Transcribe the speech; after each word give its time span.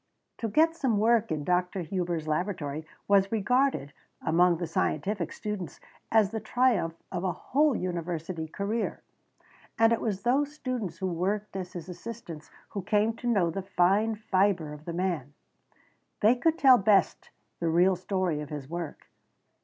To 0.39 0.47
get 0.47 0.75
some 0.75 0.97
work 0.97 1.31
in 1.31 1.43
Dr. 1.43 1.81
Hubers' 1.83 2.27
laboratory 2.27 2.87
was 3.07 3.31
regarded, 3.31 3.93
among 4.19 4.57
the 4.57 4.65
scientific 4.65 5.31
students, 5.31 5.79
as 6.11 6.31
the 6.31 6.39
triumph 6.39 6.95
of 7.11 7.23
a 7.23 7.31
whole 7.31 7.75
university 7.75 8.47
career. 8.47 9.03
And 9.77 9.93
it 9.93 10.01
was 10.01 10.23
those 10.23 10.55
students 10.55 10.97
who 10.97 11.05
worked 11.07 11.55
as 11.55 11.73
his 11.73 11.87
assistants 11.87 12.49
who 12.69 12.81
came 12.81 13.13
to 13.17 13.27
know 13.27 13.51
the 13.51 13.61
fine 13.61 14.15
fibre 14.15 14.73
of 14.73 14.85
the 14.85 14.93
man. 14.93 15.35
They 16.21 16.33
could 16.35 16.57
tell 16.57 16.79
best 16.79 17.29
the 17.59 17.69
real 17.69 17.95
story 17.95 18.41
of 18.41 18.49
his 18.49 18.67
work. 18.67 19.05